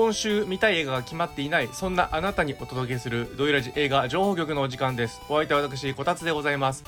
[0.00, 5.20] 今週見たい映画が決まっていないそんなあなたにお届けするドイラジ映画情報局のお時間です。
[5.28, 6.84] お相手は私こたつでございます。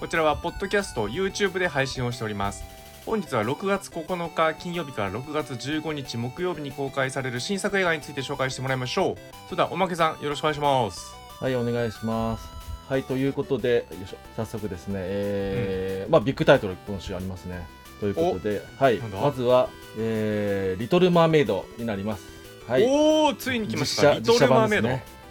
[0.00, 2.64] こちらはポッドキャスト YouTube で配信をしております。
[3.04, 9.16] 本日は6月9日金曜日から6月15日木曜日に公開される新作映画について紹介してもらいましょう。
[9.44, 11.14] それではおまけさんよろしくお願いします。
[11.40, 12.48] はい、お願いします。
[12.88, 17.66] はい、ということで、よいしょ早速ですね、えーまあ、ビッグタイトル、今週ありますね。
[18.00, 19.68] ということで、はい、まずは、
[19.98, 22.33] えーリトル・マーメイドになります。
[22.66, 24.14] はい、おおついに来ました。
[24.14, 24.88] リトル・マーメイド。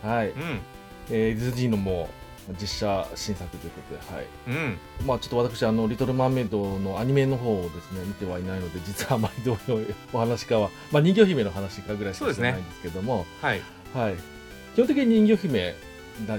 [0.07, 0.61] はい、うん。
[1.09, 2.09] えーディズニーのも
[2.49, 4.27] う実写新作ということで、はい。
[4.47, 4.77] うん。
[5.07, 13.61] まあ、ちょっと私、あの、リトル・マーメイドのアニメの方をですね、見てはいないので、実はあまりどういうお話かは、まあ、人魚姫の話かぐらいしか知らないんですけども、はい。
[13.93, 14.15] はい。
[14.75, 15.75] 基本的に人魚姫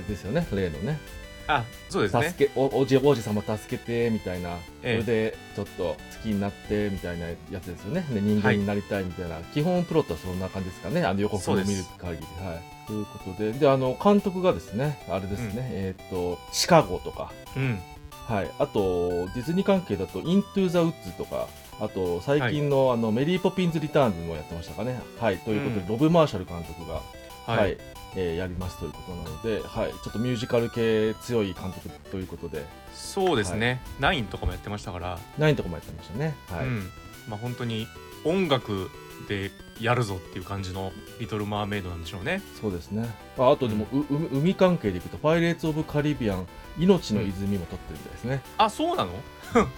[0.07, 0.99] ですよね、例のね。
[1.47, 2.29] あそうですね。
[2.31, 5.03] 助けおおじ王子様助けてみたいな、ええ。
[5.03, 8.07] それでちょっと好きになってみたいなやつですよね。
[8.11, 11.05] で人間になりたいみたいな、基本プロットはそんな感じですかね。
[11.05, 11.67] あの予告を見る
[11.99, 12.47] 限り。
[12.47, 12.87] はい。
[12.87, 13.53] ということで。
[13.53, 15.59] であの監督がですねあれですね、うん。
[15.61, 17.33] えーっとシカゴとか。
[17.57, 17.79] うん。
[18.27, 18.51] はい。
[18.59, 21.49] あとディズニー関係だとイントゥ・ザ・ウッズとか。
[21.81, 25.01] あと最近の,、あのメリー・ポピンズ・リターンズもやってましたかね。
[25.19, 25.39] はい。
[25.39, 25.89] ということで、うん。
[25.89, 27.03] ロブ・マーシャル監督が
[27.47, 27.79] はい、はい、
[28.17, 32.65] えーやりますということなので、はい、ちょっとミュージカル系強い監督ということで、
[32.95, 36.35] そうですね、ナインとかもやってましたから、ナインとかもやってましたね。
[36.49, 36.67] はい。
[36.67, 36.91] うん。
[37.29, 37.87] まあ本当に
[38.25, 38.91] 音楽
[39.29, 39.51] で
[39.81, 42.43] やるぞっていう感じの「リトル・マーメイド」なんでしょうね。
[42.61, 43.09] そうですね。
[43.39, 46.47] ああとでも、う海海関係でいくと、パイレーツ・オブ・カリビアン、
[46.79, 48.43] 命の泉も撮ってるみたいですね。
[48.59, 49.13] あそうなの？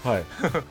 [0.05, 0.25] はい。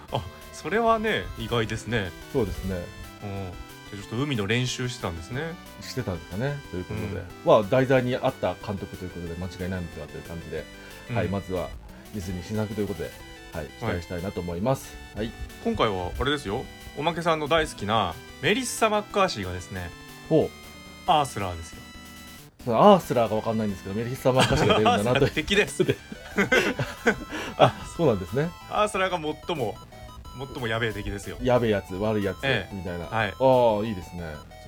[0.53, 2.11] それはね意外ですね。
[2.33, 2.83] そうですね。
[3.23, 5.41] うんちょっと海の練習してたんですね
[5.81, 6.57] してたんですかね。
[6.71, 10.65] ということで、まあ、題材に合った監督ということで、間違いないのではという感じで、
[11.13, 11.69] はい、うんまずは
[12.13, 13.11] ディズニー新作ということで、
[13.53, 14.95] はい、期待したいなと思います。
[15.15, 15.31] はい。
[15.63, 16.65] 今回はあれですよ
[16.97, 19.89] おまけさんの大好きなメリッサ・マッカーシーがですね
[20.29, 20.49] ほう。
[21.07, 21.85] アースラーですよ
[22.67, 25.31] アースラーがわかんないんですけど、メリッサ・マーカシが出るんだなという。
[25.31, 25.83] 敵です
[27.57, 28.49] あ、そうなんですね。
[28.69, 29.75] アースラーが最も
[30.37, 32.75] 最もやべえ敵ですよ、やべえやつ、悪いやつ、ええ。
[32.75, 33.05] みたいな。
[33.05, 33.33] はい。
[33.39, 34.23] ああ、いいですね。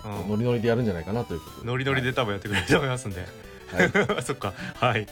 [0.05, 0.29] うん。
[0.29, 1.67] ノリノリでやるんじゃないかなということで。
[1.67, 3.25] ノリノリで多分やってくれると思いますんで、
[3.73, 3.91] はい。
[4.23, 4.53] そっか。
[4.75, 5.07] はい。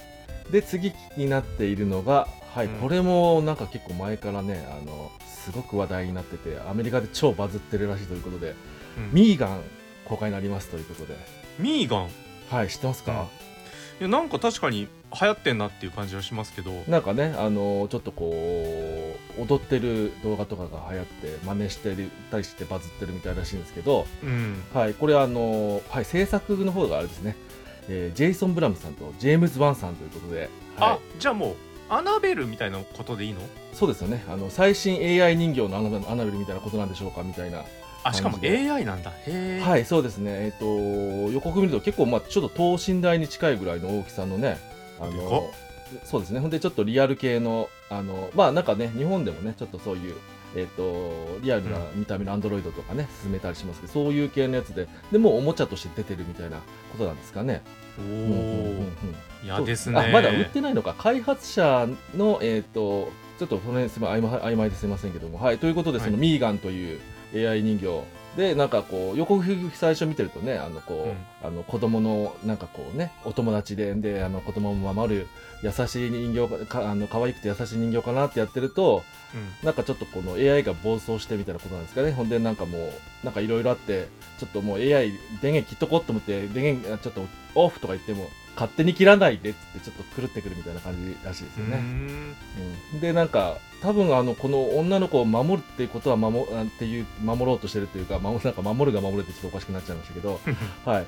[0.51, 2.73] で次気になっているのが、はいうん。
[2.79, 8.55] これもなんか結構前からねあのすごく話題になっててアメリカで超バズってるらしいということで、
[8.97, 9.11] うん。
[9.11, 9.61] ミーガン
[10.05, 11.15] 公開になりますということで。
[11.59, 12.09] ミーガン？
[12.49, 13.27] はい知ってますか、
[13.99, 14.87] いやなんか確かに
[15.21, 16.71] 流行ってんなっていう感じはしますけど。
[16.87, 24.63] なんかねあのちょっとこう踊ってる動画とかが流行って真似してるたりしてバズってるみたいらしいんですけど、うん。
[24.73, 27.37] はい、これあの、はい、制作の方があれですね、
[27.87, 30.49] えージェイソン・ブラムさんとジェームズ・ワンさんということで、はい。
[30.77, 31.55] あじゃあもう
[31.87, 33.39] アナベルみたいなことでいいの？
[33.71, 34.25] そうですよね。
[34.27, 37.63] あの最新 AI 人形のアナベルみたいなことなんでしょうかみたいな
[38.05, 39.11] あしかも AI なんだ。
[39.65, 40.31] はいそうですね。
[40.31, 44.59] えっ、と予告見ると結構まあちょっと等身大に近いぐらいの大きさのね
[44.99, 45.51] あの
[46.03, 46.39] そうですね。
[46.39, 50.15] ほんでちょっとリアル系のあのまあなんかね日本でもねちょっとそういう
[50.55, 56.57] えっ、とリアルな見た目のアンドロイドとかね進めたりしますけどそういう系のやつででもうおもちゃとして出てるみたいな
[56.91, 57.63] ことなんですかね。
[57.99, 59.99] おうですね。
[59.99, 60.93] あまだ売ってないのか。
[60.93, 65.43] 開発者のえっ、とちょっとその辺すみ曖昧曖昧ですみませんけども。
[65.43, 66.99] はいということでその、はいミーガンという
[67.33, 68.03] AI 人形。
[68.35, 69.41] でなんかこう予告
[69.73, 71.07] 最初見てるとねあのこ
[71.43, 75.27] う、あの子供のなんかこうねお友達でであの子供を守る
[75.63, 79.03] 優しい人形かあの可愛くて優しい人形かなってやってると
[79.33, 79.65] うん。
[79.65, 82.11] なんかちょっとこの AI が暴走してみたいなことなんですかね。
[82.11, 82.91] ほんでなんかもう
[83.23, 84.07] なんかいろいろあって
[84.37, 85.11] ちょっともう AI
[85.41, 87.25] 電源切っとこうと思って電源あちょっと
[87.55, 91.77] オフとか言っても勝手に切らないでっつってちょっと狂ってくるみたいな感じらしいですよね。
[91.77, 92.35] うーん。
[92.93, 100.39] うんでなんか多分あのこの女の子を守るっていうことは守あっていう守ろうとしてるというか守なんか守るが守るってちょっとおかしくなっちゃいましたけど、
[100.85, 101.05] はい、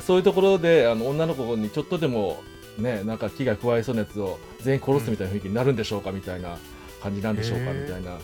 [0.00, 2.42] そういうところであの女の子にちょっとでも
[2.78, 6.56] ねなんか危害加えそうなやつを全員殺すみたいな雰囲気になるんでしょうかみたいな
[7.02, 8.12] 感じなんでしょうかみたいな。
[8.12, 8.18] は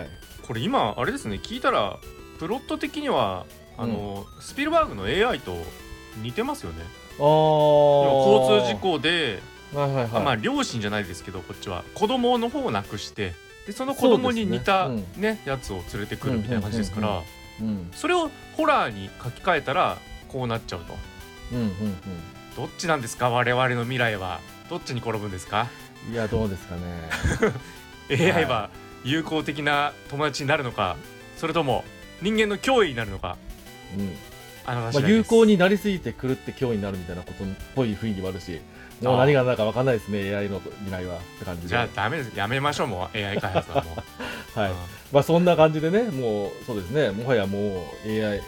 [0.00, 0.08] い。
[0.42, 1.98] これ今あれですね聞いたら
[2.40, 5.56] プロット的にはあの、スピルバーグの AI と
[6.22, 6.84] 似てますよね
[7.18, 9.40] 交通事故で、
[9.74, 13.34] はいはいはい、あまあ両親じゃないですけどこっちは子供の方を亡くして
[13.66, 15.34] でその子供に似たそうね。
[15.34, 17.26] ですやつを連れてくるみたいな感じですから、うんうん
[17.92, 19.98] それをホラーに書き換えたら
[20.28, 20.94] こうなっちゃうと。
[21.52, 21.70] うんうん
[22.56, 23.28] どっちなんですか？
[23.28, 24.40] 我々の未来は。
[24.70, 25.68] どっちに転ぶんですか？
[26.08, 26.82] うんいやどうですかね。
[28.32, 28.70] AI は
[29.04, 30.96] 友好的な友達になるのか
[31.36, 31.84] それとも
[32.22, 33.36] 人間の脅威になるのか。
[33.98, 34.16] うん
[34.66, 38.60] まあ、有効になりすぎて狂って脅威になるみたいなことっぽい雰囲気もあるし
[39.02, 41.16] もう何が何だか分かんないですね AI の未来は。
[41.16, 41.68] って感じで。
[41.68, 42.36] じゃあダメです。
[42.36, 43.16] やめましょうもう。
[43.16, 43.98] AI 開発はもう、
[44.58, 44.70] はい。
[44.70, 44.76] うん。
[45.12, 47.10] まあそんな感じでねもうそうですね。
[47.10, 48.42] もはやもう AI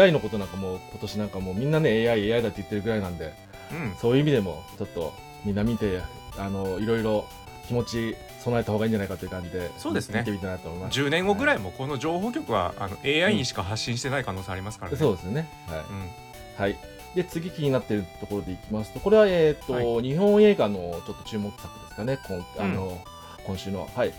[0.00, 3.32] AI のことなんかもう今年なんかもうみんなね AI、AI だって言ってるぐらいなんで、
[3.70, 3.94] うん。
[4.00, 5.14] そういう意味でもちょっと
[5.44, 6.00] みんな見て、
[6.36, 7.26] あの、いろいろ
[7.68, 11.00] 気持ち備えた方がいいんじゃないかという感じで、そうですね見てみたいなと思います。
[11.00, 15.48] 10年後ぐらいもこの情報局はあの AI にしか発信してない可能性ありますからね、そうですね。
[15.68, 15.80] はい。
[15.80, 16.22] うん
[16.58, 16.76] はい。
[17.14, 22.98] で、次気になっているところでいきますと、これは、えっ、と、は日本映画のちょっと注目作ですかね、今あの、
[23.44, 23.88] 今週の。
[23.94, 24.12] はい。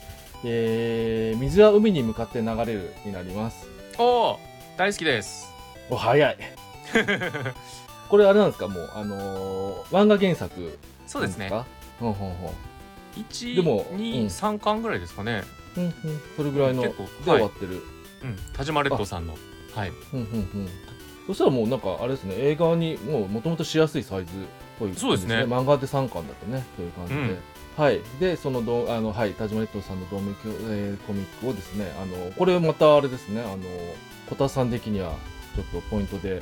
[0.46, 3.68] えー、水は海に向かって流れるになります。
[3.98, 4.38] おー
[4.78, 5.52] 大好きです
[5.90, 6.38] お、早い。
[8.10, 10.78] これあれなんですか、もう、あのー漫画原作
[11.08, 11.50] そうですね
[12.00, 12.54] ほんほんほん。
[13.16, 14.28] 1でも2、うん。
[14.28, 15.44] 3巻ぐらいですかね。
[15.76, 15.94] うんうん、
[16.38, 17.74] それぐらいので結構終わってる。
[17.74, 19.36] うん田島列島さんの。
[19.76, 19.90] はい。
[19.90, 20.26] うんうんう
[20.66, 20.70] ん。
[21.28, 24.36] そしたらもうなんかあれですね、映画にもうもともとしやすいサイズっ
[24.80, 25.38] ぽい、そうですね。
[25.44, 27.20] 漫画で3巻だとね、という感じで。
[27.20, 27.38] うん。
[27.78, 28.02] はい。
[28.20, 30.32] で、そのど、あの、はい、田島列島さんの同盟、
[30.70, 33.64] えーコミックをですね、あの、これまたあれですね、あの、
[34.30, 35.16] 小田さん的には
[35.56, 36.42] ちょっとポイントで、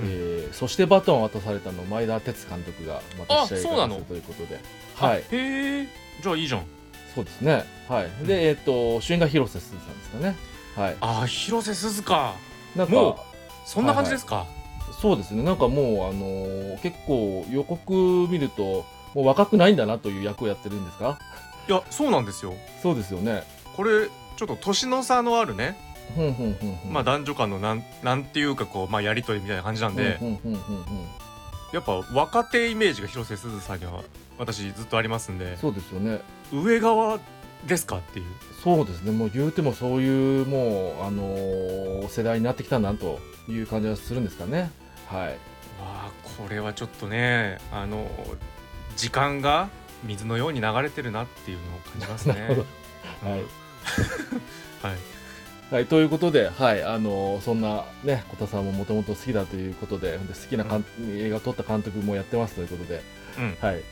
[0.00, 3.96] えーそしてバトンを渡されたの前田哲監督がまたあ試合そうなの？
[3.96, 4.60] するということで、
[4.98, 5.88] あはい、へえ
[6.20, 6.66] じゃあいいじゃん。
[7.14, 8.26] そうですね、はい。
[8.26, 10.36] で、えっ、と、主演が広瀬すずさんですかね。
[10.76, 10.96] はい。
[11.00, 12.34] あー広瀬すずか。
[12.74, 13.16] なんか、もう
[13.66, 14.46] そんな感じですか、
[15.00, 21.18] そうですね、なんかもう、あのー結構予告見ると、もう若くないんだなという役をやってるんですか？
[21.68, 22.54] い、やそうなんですよ。
[22.82, 23.42] そうですよね。
[23.76, 25.76] これちょっと年の差のあるね、
[26.16, 26.92] ふんふんふん。
[26.92, 31.06] まあ男女間のなんなんていうかこう、まあ、やり取りみたいな感じなんで、ふんふんふんふんふん。
[31.74, 34.02] やっぱ若手イメージが広瀬すずさんには
[34.42, 36.20] 私ずっとありますんでそうですよね。
[36.52, 37.20] 上側
[37.64, 38.26] ですかっていう
[38.64, 44.72] そうですね、もう言うてもそういう、もう、あのー世代になってきたなという感じがするんですかね。
[45.06, 45.28] はい。
[45.28, 45.34] わ
[45.80, 48.10] あこれはちょっとねあの
[48.96, 49.68] 時間が
[50.04, 52.66] 水のように流れてるなっていうのを感じますね なるほ
[53.24, 53.30] ど。
[53.30, 53.40] はい。
[54.82, 54.96] はい
[55.74, 63.02] はい、ということで、はい、あのーそんなね、小田さんももともと好きだということで、で好きなかん、映画を撮った監督もやってますということで、
[63.38, 63.82] うんはい、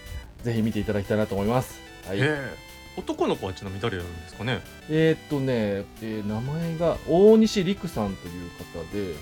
[0.43, 1.81] ぜひ見ていただきたいなと思います。
[2.07, 2.19] はい。
[2.19, 4.61] ええ男の子はちなみに誰やるんですかね？
[4.91, 9.15] えーっとね、えー名前が大西陸さんという方で、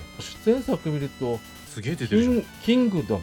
[0.47, 1.39] 出演作見ると、
[1.69, 3.23] すげえ出てるキングダム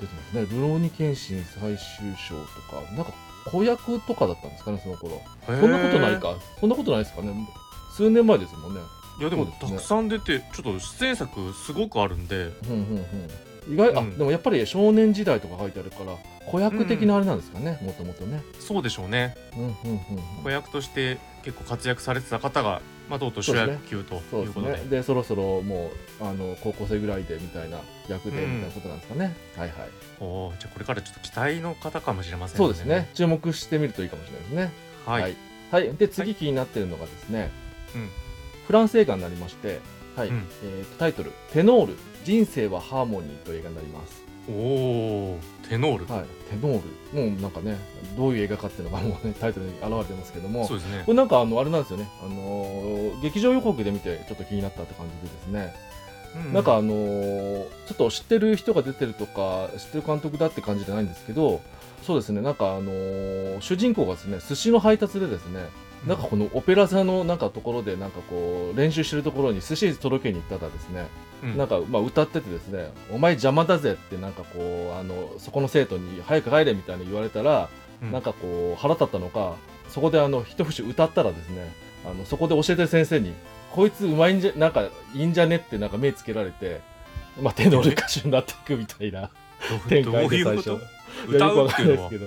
[0.00, 0.46] 出てますね。
[0.50, 1.76] ルローニケンシン最終
[2.16, 2.46] 章と
[2.86, 3.12] か、なんか
[3.50, 5.20] 子役とかだったんですかね、その頃。
[5.44, 6.36] そんなことないか。
[6.60, 7.34] そんなことないですかね。
[7.94, 8.80] 数年前ですもんね。
[9.18, 13.06] いやでもたくさん出てちょっと出演作すごくあるんでうんうんうん。
[13.68, 16.16] 意外、あ、うんでもやっぱり少年時代とか書いてあるから、
[16.46, 18.42] 子役的なあれなんですかね、もともとね。
[18.58, 20.42] そうでしょうねうんうんうんうん。
[20.42, 24.84] 子役として結構活躍されてた方が、まあ、とうとう主役級ということでね。
[24.88, 25.90] で、そろそろも
[26.20, 29.34] う、あの、高校生ぐらいでみたいな役でうんみたいなことなんですかね。
[29.56, 29.88] はいはい。
[30.20, 33.08] おーじゃあこれからちょっと期待の方かもしれませんそうですね。
[33.14, 34.72] 注目してみるといいかもしれないですね。
[35.06, 35.36] はい、はい。
[35.70, 37.50] はいで、次気になってるのがですね、
[37.94, 38.08] うん
[38.66, 39.80] フランス映画になりまして、
[40.16, 40.28] はい。
[40.28, 44.22] うんえーとタイトル、テノール、人生はハーモニーという映画になります。
[44.48, 46.24] おおテノール、はい。
[46.50, 46.82] テノー
[47.14, 47.30] ル。
[47.30, 47.76] もうなんかね、
[48.16, 55.74] どういう映画かっていうのがもうね、タイトルに表れてますけども、そうですねこれなんかあの、あれなんですよね、あのー劇場予告で見てちょっと気になったって感じでですね、
[56.50, 61.60] うなんかあのーちょっと知ってる人が出てるとか、知ってる監督だって感じじゃないんですけど、
[62.04, 65.60] そうですね、なんかあのー主人公がですね、寿司の配達でですね、
[66.06, 71.06] なんかこのオペラ座のなんかところでなんかこう練習してるところに寿司届けに行ったらですね、
[71.42, 71.58] うん。
[71.58, 77.68] なんかまあ歌っててですね、お前邪魔だぜってなんかこうあのそこの生徒に早く帰れみたいに言われたら、
[78.02, 78.12] うん。
[78.12, 79.56] なんかこう腹立ったのか、
[79.90, 81.70] そこであの一節歌ったらですね、
[82.06, 83.34] あのそこで教えてる先生に
[83.70, 86.80] こいつうまいんじゃなんかいいんじゃねってなんか目つけられて、
[87.42, 89.30] まあテノール歌手になっていくみたいな
[89.88, 90.70] 展開で最初。
[90.70, 90.80] いうこ
[91.28, 91.36] と？
[91.36, 92.08] いや歌うっていうのは。
[92.08, 92.26] かんないですけど。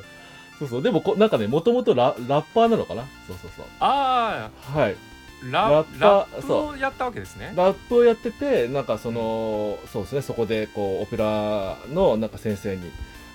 [0.63, 0.81] そうそう。
[0.81, 3.03] でもこ、なんかね、もともとララッパーなのかな？
[3.27, 3.65] そうそうそう。
[3.79, 4.95] あはい。
[4.95, 7.53] あララッパラップそをやったわけですね。
[7.55, 12.91] ラップをやってて、なんかその、そうですね、そこで、こう、オペラの、なんか先生に、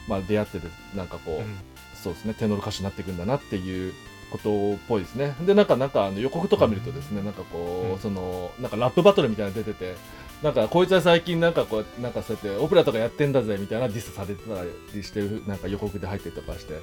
[0.09, 1.59] まあ、出会ってて、なんかこう、うん。
[1.95, 3.93] そうですね、テノール歌手になっていくんだなっていう
[4.31, 5.35] ことっぽいですね。
[5.43, 9.97] で、なんか、なんか、あの予告とか見るとですね、なんかこう、うんその、なんかラップバトルみたいなの出てて、
[10.43, 14.63] なんか、こいつは最近なんかこう、なんかそうやって、オペラとかやってんだぜ、みたいなディスされてた
[14.95, 16.75] りしてる、なんか予告で入ってとかして、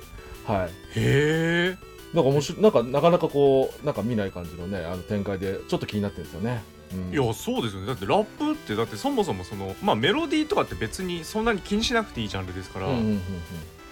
[0.45, 0.69] はい。
[0.99, 1.77] へえ
[2.13, 6.63] なんか面白い、なんかなかなかこう、なんか見ない感じのね、あの展開で、ちょっと気になってるんですよね。
[6.93, 13.21] うん、いやそうですよねだってラップってだってそもそもそのまあメロディーとかって別にそんなに気にしなくていいジャンルですから、うんうん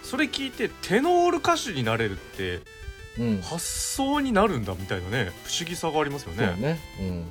[0.04, 2.60] それ聞いてテノール歌手になれるって
[3.18, 3.34] うんうん。
[3.36, 3.42] うん。
[3.42, 6.78] 発想になるんだみたいなね不思議さがありますよねそうね。
[7.00, 7.06] うん。
[7.18, 7.24] へ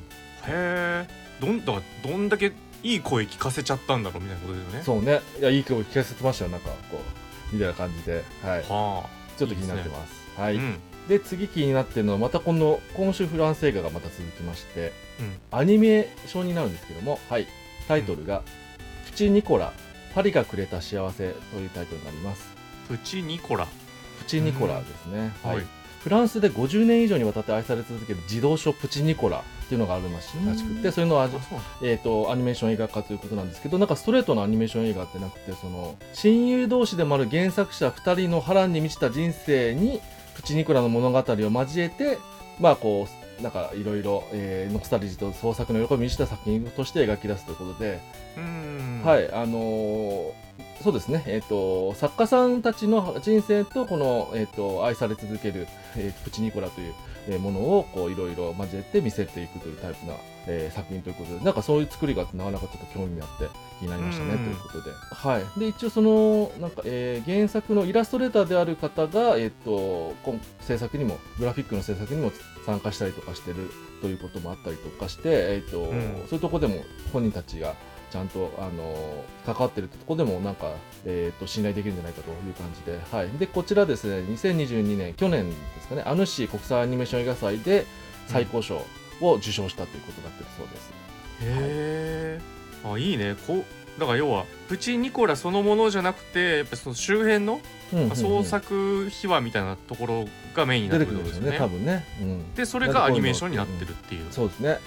[0.48, 1.08] え
[1.40, 4.84] どんだどんだけいい声聞かせちゃったんだろうみたいなことですよね。
[4.84, 5.22] そうね。
[5.40, 7.02] いや、いい曲聞かせてましたよ、なんか、こ
[7.52, 8.24] う、みたいな感じで。
[8.44, 8.60] はい。
[8.60, 10.40] はちょっと気になってます。
[10.40, 10.58] はい。
[10.58, 10.80] あうん。
[11.08, 15.38] で、次気になってるのは、またこの、今週フランス映画がまた続きまして、うん。
[15.52, 17.48] アニメーションになるんですけども、はい。
[17.88, 18.44] タイトルが
[19.06, 19.74] 「プチニコラ
[20.16, 22.48] パリがくれた幸せ」というタイトルになります。
[22.88, 23.68] プチニコラ。
[24.20, 25.56] プチニコラですね、はい。
[25.58, 25.66] はい
[26.04, 31.70] フランスで50年以上にわたって愛され続ける児童書プチニコラっていうのがあるらしくてそれの味あそうなんだ。
[31.82, 40.02] えー、とアニメーション映画化ということなんですけどなんかストレートのアニメーション映画ってなくてその親友同士でもある原作者2人の波乱に満ちた人生に
[40.36, 42.18] プチニコラの物語を交えて
[42.60, 43.08] まあこ
[43.40, 48.00] うなんかいろいろえーノスタルジーと創作の喜びに満ちた作品として描き出すということで、
[49.06, 56.94] はいあのーそうですね、えー、と作家さんたちの人生とこの、えー、と愛され続ける、えープチニコラという、
[57.28, 60.14] えーものをこういろいろ交えて見せていくというタイプな、
[60.48, 63.48] えー作品ということでなんかそういう作りがなかなかちょっと興味があって
[63.80, 64.38] 気になりましたねうん。
[64.40, 72.32] ということで,、はい、で一応そのなんか、えー原作のイラストレーターである方が、えー、と今制作にもグラフィックの制作にも
[72.66, 73.70] 参加したりとかしてる
[74.02, 76.02] ということもあったりとかして、えーとうん。
[76.28, 77.76] そういうところでも本人たちが
[78.14, 80.72] ちゃんと、あの関わってるってところでもなんか、
[81.04, 87.88] えー、と信頼できるんじゃないかという感じで,、はい、でこちらですね2022年去年ですかねアヌシー国際アニメーション映画祭で
[88.28, 88.86] 最高賞
[89.20, 90.92] を受賞したということになってるそうです。
[90.92, 90.94] へ
[91.42, 92.42] え、
[92.86, 93.36] あいいね。
[93.48, 97.60] こうだから要はプチニコラそのものじゃなくてやっぱその周辺の
[97.94, 102.06] うんうんうん創作秘話みたいなところがメインにな出ってるんでよね、んですすよね多分ね。
[102.22, 104.80] うん、でそれがアニメーションになってるっていうそうですね。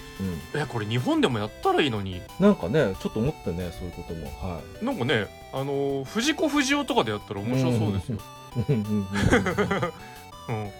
[0.53, 0.61] うん。
[0.61, 4.25] えこれ日本でもやったらいいのになんかね、ちょっと思ったね、そういうことも。
[4.25, 8.71] はなんかねあのー藤子不二雄とかでやったら面白そうですよ、い。
[8.71, 9.07] うんうんうんうん
[10.63, 10.71] うん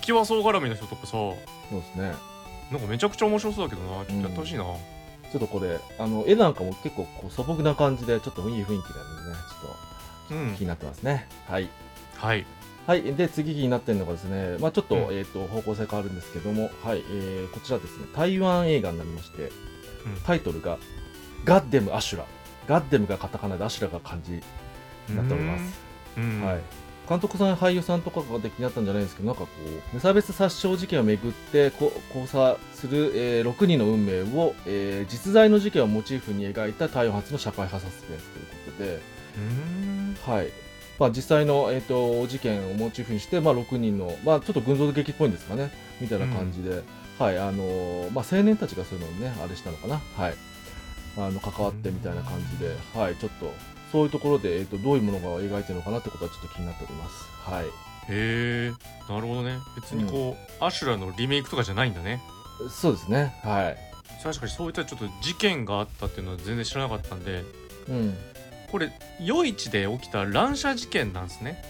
[0.00, 1.36] 時はそう絡みの人とかさそ
[1.72, 2.14] うですね。
[2.70, 4.64] なんかめちゃくちゃ面白そうだけどなちょっとやってほしいな、
[5.32, 8.86] ちょっとこれ、あの、絵なんかも結構こう素朴な感じで、ちょっといい雰囲気なんでね、
[9.50, 11.28] ちょっとうん気になってますね。
[11.48, 11.68] はい。
[12.16, 12.46] はい
[12.86, 13.02] はい。
[13.02, 17.02] で、次気になってるのがですね、まあちょっと、うんえっ、と、方向性変わるんですけども、はい。
[17.10, 19.50] えー、こちらですね、台湾映画になりまして、
[20.24, 20.78] タイトルが、
[21.44, 22.26] ガッデム・アシュラ。
[22.68, 24.32] ガッデムがカタカナでアシュラが漢字
[25.08, 25.80] になっております。
[26.16, 26.60] うんはい、
[27.08, 39.00] 監督さん、俳優さんとかができになったんじゃないんですけど、なんかこう、無差別殺傷事件をめぐってこ交差する、えー6人の運命を、えー実在の事件をモチーフに描いた台湾発の社会派サスペンスということで、
[39.36, 40.16] うん。
[40.22, 40.50] はい。
[40.98, 45.70] まあ、実際の、えー、と事件をモチーフにして、まあ、6人の、まあ、ちょっと群像劇っぽいんですかね、
[46.00, 46.82] みたいな感じで、
[47.18, 47.38] はい。
[47.38, 50.34] あのーまあ、青年たちがそういうのにね、あれしたのかな、はい、
[51.18, 53.52] あの関わってみたいな感じで、はい、ちょっと
[53.92, 57.50] そういうところで、えー、とどういうものが描いてるのかなってことはちょっと気になっております。
[57.50, 57.64] はい
[58.08, 58.72] へえ
[59.12, 62.20] なるほどね別にこう、アシュラのリメイクとかじゃないんだね
[62.70, 63.34] そうですね。
[63.42, 63.76] はい。
[64.22, 67.44] 確かにそういったちょっと事件があったっていうのは全然知らなかったんで
[67.88, 68.14] うん。
[68.70, 68.90] これ
[69.20, 71.62] 夜市で起きた乱射事件なんですね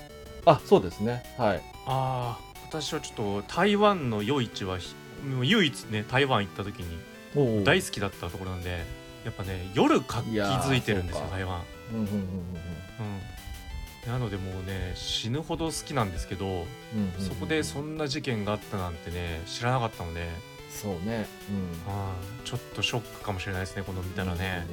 [0.44, 1.24] あ、そうですね。
[1.36, 1.62] はい。
[1.86, 4.78] ああ私はちょっと台湾の夜市は
[5.42, 6.98] 唯一ね台湾行った時に
[7.34, 8.84] お大好きだったところなんで
[9.26, 11.60] やっぱね夜活気づいてるんですよ台湾。
[11.92, 12.22] うんうんうんうん
[14.06, 16.66] なのでもうね死ぬほど好きなんですけど、うんうんうん
[17.18, 17.26] うん。
[17.26, 20.28] そこでそんな事件があったなんてね知らなかったので、
[20.70, 21.26] そうね。
[21.50, 21.92] うん。
[21.92, 24.64] あーちょっとショックかもしれないですねこの見たらね。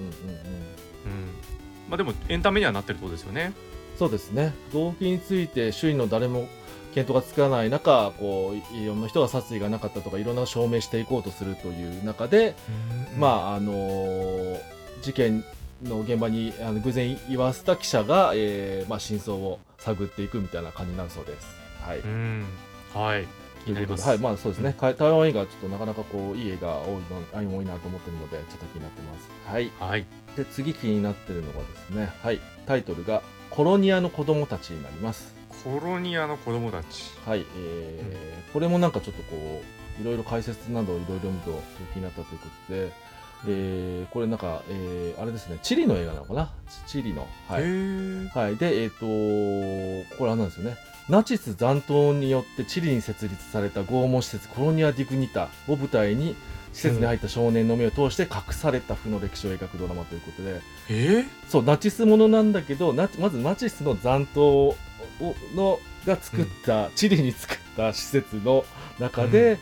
[1.89, 3.53] まあでもエンタメにはなってるってことですよね。
[3.97, 4.53] そうですね。
[4.71, 6.47] 動機について周囲の誰も
[6.95, 12.55] 見当がつかない中、こういろんな人が殺意がなかったとかいろんな証明していこうとするという中で、
[13.17, 14.73] まああのー
[15.03, 15.43] 事件
[15.83, 21.45] の現場にあの偶然居合わせた記者が、えーまあ、真相を探っていくみたいな感じになるそうです。
[21.81, 21.99] はい。
[21.99, 22.45] うん
[22.93, 23.27] はい
[23.65, 24.73] 気になりますはい、まあそうですね。
[24.73, 26.99] か台湾映画はちょっとなかなかこういい映画多
[27.39, 29.29] いの多いなと思ってるのでちょっと気になってます。
[29.45, 29.71] はい。
[29.79, 30.05] はい
[30.37, 33.21] で次気になってるのがですね、はい、タイトルが
[33.51, 35.33] コロニアの子供たちになります。
[35.63, 39.63] コロニアの子供たちはい、えーこれもなんかちょっとこ
[39.99, 42.91] ういろいろ解説などいろいろ読むと気になったということで、
[43.47, 46.51] えーこれなんか、えーあれですね、チリの映画なのかな？
[46.85, 47.27] チリの。
[47.47, 47.65] はへい。
[47.65, 48.55] えはい。
[48.57, 48.97] で、えっ、と
[50.17, 50.77] これあれなんですよね。
[51.09, 56.35] ナチス残党によってチリに設立された拷問施設コロニア・ディグニタを舞台に
[56.73, 64.75] 施設に入った少年の目を通して隠された負の歴史を描くドラマということで、えそう、ナチスものなんだけど、ナチまずナチスの残党を
[65.55, 68.65] のが作った、チリに作った施設の
[68.99, 69.57] 中で、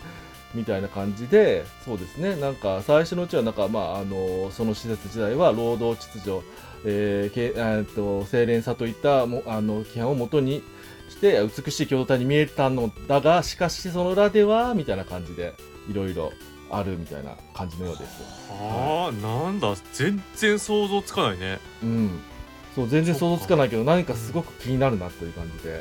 [0.54, 6.42] みたいな感じで、そうですね、なんか最初のうちは、なんか、まあ、あのその施設時代は労働秩序、
[6.84, 10.62] えーけえーっと清廉さといったもあの規範をもとに
[11.08, 15.54] して、美しい共同体に見えたのだが、しかしその裏では、みたいな感じで、
[15.88, 16.32] いろいろ
[16.70, 18.22] あるみたいな感じのようです。
[18.50, 19.74] ああなんだ。
[19.92, 22.20] 全然想像つかないね、うん。
[22.74, 25.72] そう、全然想像つかないけど、何かすごく気になるなという感じで。
[25.72, 25.78] は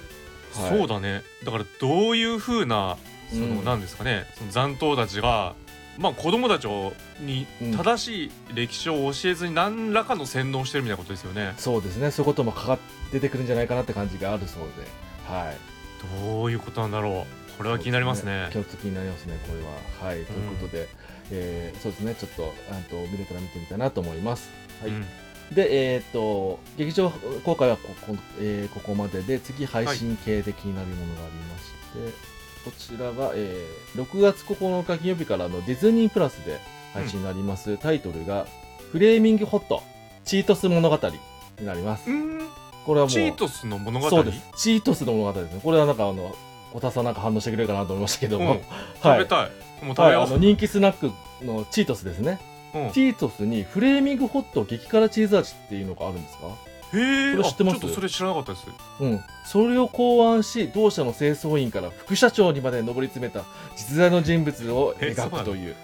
[0.74, 0.78] い。
[0.78, 1.24] そうだね。
[1.44, 2.98] だからどういうふうな
[3.30, 3.66] その、うん。
[3.66, 4.26] なんですかね。
[4.38, 5.56] その残党たちが
[5.98, 7.72] まあ子供たちをにうん。
[7.78, 11.54] 正しい歴史を教えずに何らかの洗脳してるみたいなことですよね。
[11.58, 12.12] そうですね。
[12.12, 12.80] そういうこともかかっ
[13.12, 15.34] 出てくるんじゃないかなって感じがあるそうで。
[15.34, 15.58] はい。
[16.24, 17.58] どういうことなんだろう。
[17.58, 18.50] これは気になりますね。
[18.52, 20.10] 共通気になりますねこれは。
[20.10, 20.26] はい。
[20.26, 20.88] ということで、
[21.32, 22.16] えーそうですね。
[22.16, 24.50] ちょっとあと見れたら見てみたいなと思います。
[24.82, 25.06] はい、うん
[25.52, 27.10] でえっ、と劇場
[27.44, 32.18] 公開はここ,、えーここまでで次配信系で気になるものがありまして、
[32.64, 36.60] こちらが、えー6月9日金曜日からのディズニープラスで
[36.94, 38.48] 配信になります、タイトルが
[38.92, 39.84] 「フレーミングホット
[40.24, 40.98] チートス物語」
[41.60, 42.48] になります、うん。
[42.86, 44.10] これはもうチートスの物語？
[44.10, 44.42] そうです。
[44.56, 45.60] チートスの物語ですね。
[45.62, 46.34] これはなんかあの
[46.74, 48.50] 小田さんなんか反応してくれるかなと思いましたけども、うん。
[48.52, 48.62] はい
[49.04, 49.50] 食べたい、
[49.84, 51.12] もう食はい、べよう、あの人気スナック
[51.46, 52.40] のチートスですね
[52.74, 52.92] うん。
[52.92, 56.48] チートスにフレーミングホット激辛チーズ味っていうのがあるんですか？
[56.94, 57.80] へえこれ知ってます？
[57.80, 58.68] ちょっとそれ知らなかったです。
[59.00, 63.44] うん、それを考案し同社の清掃員から副社長にまで上り詰めた
[63.76, 65.38] 実在の人物をえそうなの？
[65.38, 65.76] 描くという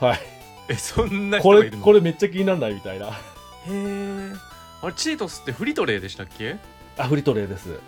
[0.00, 0.20] はい。
[0.68, 1.84] えそんな人これがいるの？
[1.84, 3.06] これめっちゃ気にならないみたいな。
[3.06, 3.10] へ
[3.68, 4.32] え
[4.82, 6.56] あれチートスってフリトレーでしたっけ？
[6.98, 7.80] アフリトレーです。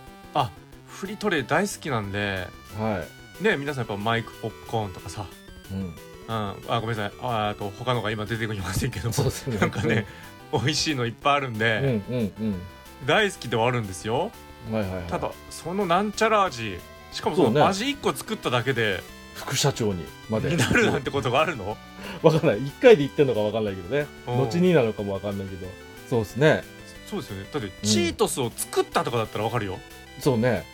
[0.86, 2.46] フリトレー大好きなんで。
[2.76, 3.04] は
[3.40, 5.26] ね皆さんやっぱマイクポップコーンとかさ。
[5.70, 5.94] うん、
[6.28, 7.12] あごめんなさい。
[7.22, 9.58] ああと他のが今出てきませんけどそうですね。
[9.58, 10.06] なんかね、
[10.52, 12.60] 美味しいのいっぱいあるんうんで、うんうん。
[13.06, 14.30] 大好きではあるんですよ。
[14.70, 15.04] はいはいはい。
[15.04, 16.78] ただそのなんちゃら味
[17.12, 19.02] しかもその味1個作っただけで
[19.34, 20.50] 副社長にまで。
[20.50, 21.76] になるなんてことがあるの？
[22.22, 22.58] わかんない。
[22.58, 24.06] 1回で言ってんのかわかんないけどね。
[24.26, 24.42] うん。
[24.42, 25.66] 後になのかもわかんないけど。
[26.08, 26.64] そうですね。
[27.08, 27.46] そうですよね。
[27.50, 29.78] だってチートスを作ったとかだったらわかるよ、
[30.20, 30.66] そうね。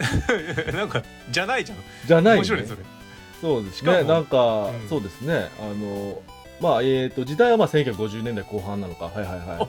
[0.72, 1.78] なんかじゃないじゃん。
[2.06, 2.78] じゃない、ね、面白いねそれ
[3.42, 4.88] そうですしかもねなんか、うん。
[4.88, 5.50] そうですね。
[5.60, 6.22] あの
[6.60, 9.06] まあえっ、と時代はまあ1950年代後半なのか。
[9.06, 9.68] はいはいは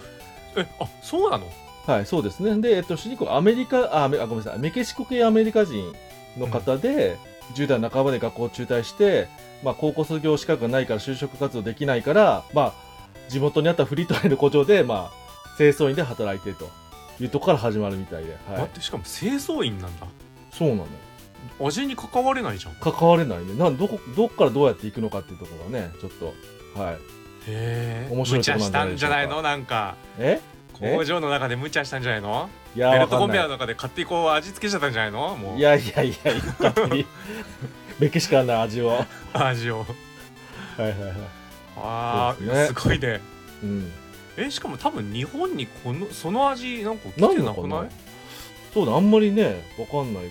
[0.56, 0.60] い。
[0.62, 1.48] えあそうなの？
[1.86, 2.56] はい、そうですね。
[2.62, 5.94] で、えっと、主人公、アメリカ、あ、ごめんなさい、メキシコ系アメリカ人
[6.38, 7.18] の方で、
[7.56, 9.28] 10代半ばで学校を中退して、
[9.64, 12.74] まあ、高校卒業資格がないから就職活動できないから、まあ、
[13.28, 16.70] 地元にあったフリートレーの工場で、まあ、清掃員で働いてると
[17.22, 18.60] いうところから始まるみたいで、はい。
[18.60, 20.08] 待ってしかも清掃員なんだ。
[20.54, 20.88] そうなのよ。
[21.60, 22.74] 味に関われないじゃん。
[22.74, 23.54] へ関われないね。
[23.56, 26.34] なんどこ、どっからどうやって行くのかっていうところがね、ちょっと、
[26.80, 26.98] はい。
[27.48, 28.08] え。
[28.12, 28.94] 面白いとこなんじゃないでしょうか。
[28.94, 29.42] んじゃないの？
[29.42, 29.96] なんか。
[30.18, 30.42] え？
[30.82, 30.96] え？
[30.98, 32.50] 工場の中で無茶したんじゃないの？
[32.76, 33.54] いやー、ベルトコンベヤーの。
[33.54, 35.36] 中で勝手にこう味付けちゃったんじゃないの？
[35.36, 35.58] もう。
[35.58, 36.16] いやいやいや、
[36.60, 37.06] 勝手に。
[38.00, 38.88] メキシカンな味を。
[38.88, 39.80] はい味を。
[39.80, 39.86] は
[40.80, 40.94] いはい。
[41.78, 42.80] ああ、そうですね。
[42.80, 43.22] すごいね。
[43.64, 43.92] うん。
[44.36, 47.82] えしかも多分日本にこのその味なんか来てなくない？
[47.84, 47.90] な？
[48.74, 50.24] そうだあんまりねわかんない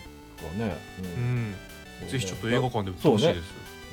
[0.42, 1.06] からね、う
[2.02, 2.08] うん。
[2.08, 3.40] ぜひちょっと映画館で売ってほしいです。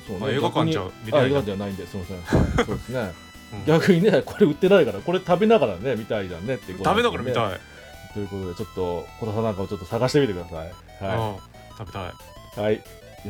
[0.06, 3.12] そうあ映画館じゃ見れないあ映画館じゃないんですみません、はい、そうですね。
[3.52, 3.64] うん。
[3.66, 7.60] 逆にねこれ売ってないからこれ食べながらね見たいじゃんねっていうこと食べながら見いたい。
[8.12, 11.04] ということでちょっと小田さんなんかをちょっと探してみてください。
[11.04, 11.38] は
[11.70, 11.76] うん。
[11.78, 12.12] 食べたい。
[12.56, 12.82] い、はい、よ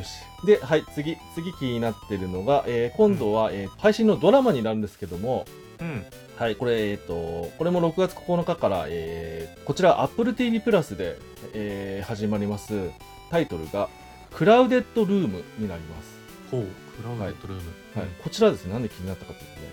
[0.03, 0.45] し。
[0.45, 1.17] ではい次。
[1.35, 5.45] 次気になってるのが、えー今度は、えー配信のドラマになるんですけども。
[5.79, 6.05] うん
[6.41, 11.19] はい、これ、えっ、と、これも6月9日から、えーこちら Apple TV プラスで、
[11.53, 12.89] えー始まります。
[13.29, 13.89] タイトルが、
[14.33, 16.17] クラウデッドルームになります。
[16.49, 16.65] ほう
[16.99, 19.67] クラウデッドルームはい、こちらですね、なんで気になったかというとね、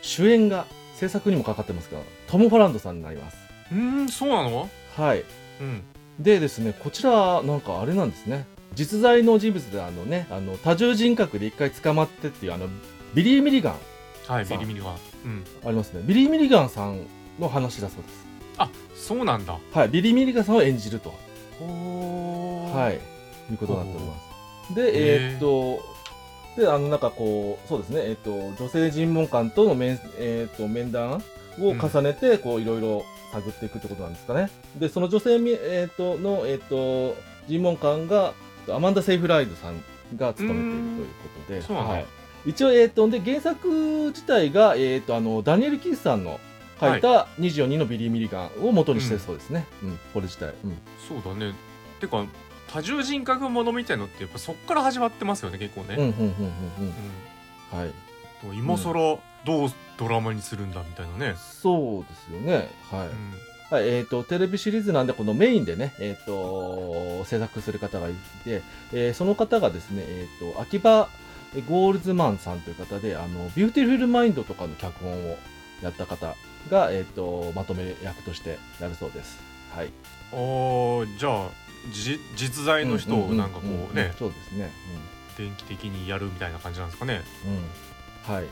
[0.00, 3.36] 主演が制作にもかかってますが、トム・ホランドさんになります。
[3.70, 4.70] うんうんそうなの？
[4.96, 5.24] はい。
[5.60, 5.82] うん
[6.18, 8.46] でですね、こちら、なんかあれなんですね。
[8.74, 12.68] 実在の人物で、あのね、あの、多重人格で一回捕まってっていう、あの、
[13.12, 13.74] ビリー・ミリガン、
[14.26, 16.02] はいビリミリ、はいうんありますね。
[16.04, 17.00] ビリー・ミリガンさん
[17.38, 18.24] の話だそうです。
[18.58, 21.12] あそうなんだはい、ビリー・ミリガンさんを演じると。
[21.58, 24.72] ほーはい、いうことになっております。
[24.72, 28.18] へで、ーえーっと、で、あの、なんかこう、そうですね、えーっ
[28.56, 31.22] と、女性尋問官との面、えーっと、面談
[31.60, 34.50] を重ねて、こう、いろいろ探っていくってことなんですかね。
[34.78, 37.16] で、その女性み、えーっと、の、えーっと、
[37.48, 38.32] 尋問官が、
[38.68, 39.82] アマンダ・セイフライドさん
[40.16, 41.12] が務めているというこ
[41.46, 42.06] とで、そうなんだはい。
[42.46, 43.68] 一応、えーっと、で、原作
[44.08, 46.40] 自体が、えーっと、あの、ダニエル・キースさんの
[46.80, 49.66] 書いた24人のビリー・ミリガンを元にしてるそうですね。
[49.82, 50.54] うん、これ自体。
[50.64, 50.78] うん。
[51.08, 51.54] そうだね
[52.00, 52.24] てか
[52.72, 56.32] 多重人格ものみたいのってやっぱそっから始まってますよね結構ね、うん、うん、うん、うん、うん
[57.72, 57.78] うん。
[57.78, 57.90] はい。
[58.44, 62.68] と今更どうドラマにするんだみたいなね、そうですよね。
[62.90, 63.08] はい。
[63.08, 63.14] うん
[63.70, 68.12] はい、えっ、と、テレビシリーズなんで、このメインでね、えっ、と、制作する方がい
[68.44, 71.08] て、えーその方がですね、えっ、と、アキヴァ・
[71.62, 75.38] ゴールズマンさんという方で、あの、ビューティフルマインドとかの脚本を
[75.82, 76.34] やった方
[76.70, 79.38] が、えっ、と、まとめ役としてやるそうです。
[79.74, 79.90] はい。
[80.32, 81.48] あーじゃあ
[81.92, 84.70] じ実在の人をなんかこんんうねそうですね。
[85.36, 88.30] 伝記的にやるみたいな感じなんですかねうん。
[88.30, 88.34] うん。
[88.34, 88.46] はい。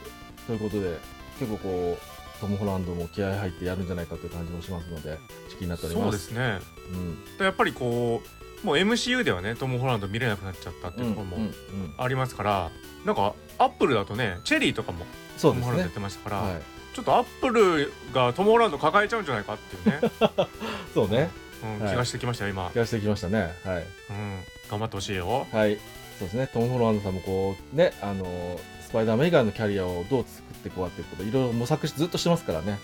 [0.46, 0.98] ということで、
[1.38, 5.18] 結構こう、トム・ホランドも気合入ってやるんじゃないかという感じもしますので、
[5.58, 6.04] 気になっております。
[6.04, 6.58] そうですね
[6.92, 7.36] うん。
[7.38, 11.50] でやっぱりこうもう MCU ではねトム・ホランド見れなくなっちゃったっていうところも
[11.98, 12.70] ありますから、
[13.04, 15.04] なんかアップルだとねチェリーとかも
[15.40, 16.62] トム・ホランドやってましたから、はい。
[16.94, 20.10] ちょっとアップルがトム・ホランド抱えちゃうんじゃないかっていうね、
[20.94, 21.30] そうね。
[21.62, 21.90] うんはい。
[21.90, 23.54] 気がしてきましたよ今、気がしてきましたね。
[23.64, 23.86] はい。
[24.10, 24.38] うん、
[24.70, 25.46] 頑張ってほしいよ。
[25.50, 25.76] はい。
[26.18, 26.48] そうですね。
[26.52, 32.78] トム・ホランドさんもこうねあのスパイダーマン以外のキャリアをどう作っていこうかっていうこといろいろ模索しずっとしてますからね。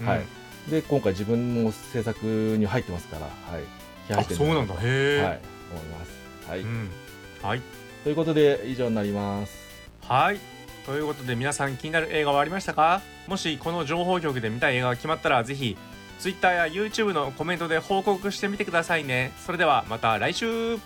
[0.00, 0.06] うん。
[0.06, 0.26] はい。
[0.70, 3.62] で今回自分も制作に入ってますからはい
[4.06, 4.74] 気合入ってあそうなんだ。
[4.74, 5.40] へえ、はい
[5.72, 6.50] 思います。
[6.50, 6.90] はい、うん、
[7.42, 7.62] はい。
[8.04, 9.52] ということで以上になります。
[10.02, 10.38] はい。
[10.84, 13.00] ということで皆さん気になる映画はありましたか？
[13.28, 15.76] もしこの情報局で見たい映画が決まったらぜひ
[16.18, 19.32] Twitter や YouTube のコメントで報告してみてくださいね。
[19.46, 20.78] それではまた来週